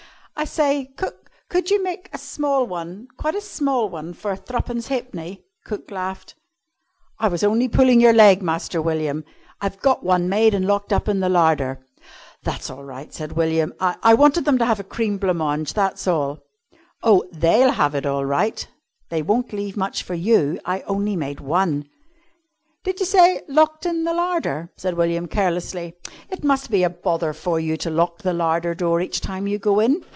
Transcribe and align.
"I 0.37 0.45
say, 0.45 0.85
cook, 0.97 1.29
could 1.49 1.69
you 1.69 1.83
make 1.83 2.09
a 2.11 2.17
small 2.17 2.65
one 2.65 3.07
quite 3.15 3.35
a 3.35 3.41
small 3.41 3.87
one 3.89 4.11
for 4.15 4.35
threepence 4.35 4.87
halfpenny?" 4.87 5.43
Cook 5.65 5.91
laughed. 5.91 6.33
"I 7.19 7.27
was 7.27 7.43
only 7.43 7.67
pulling 7.69 8.01
your 8.01 8.11
leg, 8.13 8.41
Master 8.41 8.81
William. 8.81 9.23
I've 9.61 9.79
got 9.81 10.03
one 10.03 10.29
made 10.29 10.55
and 10.55 10.65
locked 10.65 10.91
up 10.91 11.07
in 11.07 11.19
the 11.19 11.29
larder." 11.29 11.85
"That's 12.41 12.71
all 12.71 12.83
right," 12.83 13.13
said 13.13 13.33
William. 13.33 13.75
"I 13.79 14.15
wanted 14.15 14.45
them 14.45 14.57
to 14.57 14.65
have 14.65 14.79
a 14.79 14.83
cream 14.95 15.19
blanc 15.19 15.37
mange, 15.37 15.73
that's 15.75 16.07
all." 16.07 16.39
"Oh, 17.03 17.23
they'll 17.31 17.73
have 17.73 17.93
it 17.93 18.07
all 18.07 18.25
right; 18.25 18.67
they 19.09 19.21
won't 19.21 19.53
leave 19.53 19.77
much 19.77 20.01
for 20.01 20.15
you. 20.15 20.59
I 20.65 20.81
only 20.87 21.15
made 21.15 21.39
one!" 21.39 21.87
"Did 22.83 22.99
you 22.99 23.05
say 23.05 23.43
locked 23.47 23.85
in 23.85 24.05
the 24.05 24.13
larder?" 24.15 24.71
said 24.75 24.95
William 24.95 25.27
carelessly. 25.27 25.93
"It 26.31 26.43
must 26.43 26.71
be 26.71 26.81
a 26.81 26.89
bother 26.89 27.31
for 27.33 27.59
you 27.59 27.77
to 27.77 27.91
lock 27.91 28.23
the 28.23 28.33
larder 28.33 28.73
door 28.73 29.01
each 29.01 29.21
time 29.21 29.45
you 29.45 29.59
go 29.59 29.79
in?" 29.79 30.03